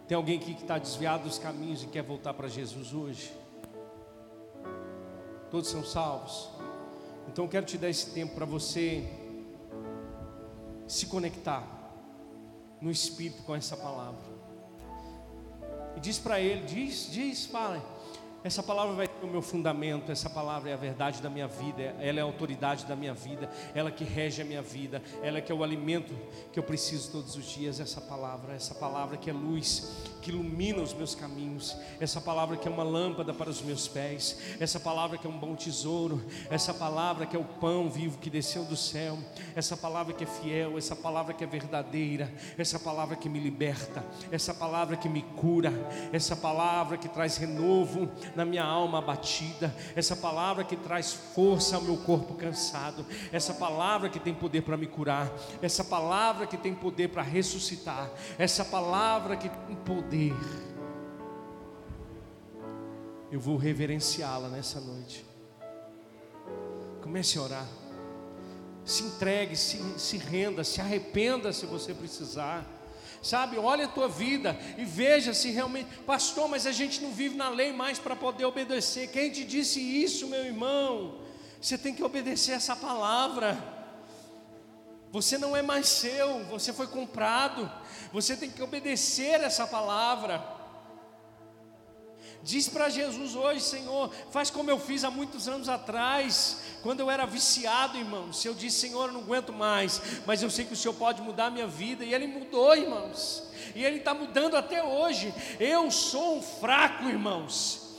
[0.08, 3.34] Tem alguém aqui que está desviado dos caminhos e quer voltar para Jesus hoje?
[5.50, 6.50] Todos são salvos.
[7.28, 9.06] Então eu quero te dar esse tempo para você
[10.88, 11.68] se conectar
[12.80, 14.32] no Espírito com essa palavra.
[15.98, 17.82] E diz para ele, diz, diz, fala.
[18.44, 21.96] Essa palavra vai ser o meu fundamento, essa palavra é a verdade da minha vida,
[22.00, 25.52] ela é a autoridade da minha vida, ela que rege a minha vida, ela que
[25.52, 26.12] é o alimento
[26.52, 30.82] que eu preciso todos os dias, essa palavra, essa palavra que é luz, que ilumina
[30.82, 35.20] os meus caminhos, essa palavra que é uma lâmpada para os meus pés, essa palavra
[35.20, 38.76] que é um bom tesouro, essa palavra que é o pão vivo que desceu do
[38.76, 39.20] céu,
[39.56, 44.04] essa palavra que é fiel, essa palavra que é verdadeira, essa palavra que me liberta,
[44.32, 45.72] essa palavra que me cura,
[46.12, 51.82] essa palavra que traz renovo na minha alma abatida, essa palavra que traz força ao
[51.82, 56.74] meu corpo cansado, essa palavra que tem poder para me curar, essa palavra que tem
[56.74, 60.36] poder para ressuscitar, essa palavra que tem poder.
[63.32, 65.26] Eu vou reverenciá-la nessa noite.
[67.02, 67.68] Comece a orar.
[68.84, 72.66] Se entregue, se, se renda, se arrependa se você precisar.
[73.22, 77.36] Sabe, olha a tua vida e veja se realmente, pastor, mas a gente não vive
[77.36, 79.12] na lei mais para poder obedecer.
[79.12, 81.20] Quem te disse isso, meu irmão?
[81.62, 83.56] Você tem que obedecer essa palavra.
[85.12, 87.72] Você não é mais seu, você foi comprado.
[88.12, 90.61] Você tem que obedecer essa palavra.
[92.44, 97.12] Diz para Jesus hoje, Senhor, faz como eu fiz há muitos anos atrás, quando eu
[97.12, 98.44] era viciado, irmãos.
[98.44, 101.48] Eu disse, Senhor, eu não aguento mais, mas eu sei que o Senhor pode mudar
[101.48, 103.44] a minha vida, e Ele mudou, irmãos,
[103.76, 105.34] e Ele está mudando até hoje.
[105.60, 107.92] Eu sou um fraco, irmãos,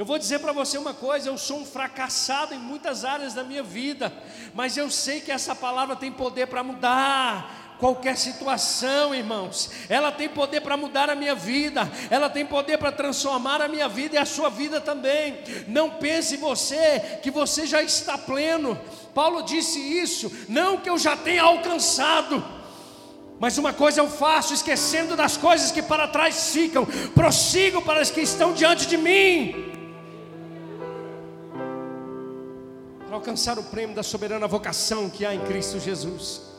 [0.00, 3.44] eu vou dizer para você uma coisa: eu sou um fracassado em muitas áreas da
[3.44, 4.10] minha vida,
[4.54, 9.70] mas eu sei que essa palavra tem poder para mudar qualquer situação, irmãos.
[9.88, 13.88] Ela tem poder para mudar a minha vida, ela tem poder para transformar a minha
[13.88, 15.38] vida e a sua vida também.
[15.66, 18.78] Não pense você que você já está pleno.
[19.12, 22.44] Paulo disse isso, não que eu já tenha alcançado.
[23.40, 28.10] Mas uma coisa eu faço, esquecendo das coisas que para trás ficam, prossigo para as
[28.10, 29.70] que estão diante de mim.
[33.10, 36.49] para alcançar o prêmio da soberana vocação que há em Cristo Jesus.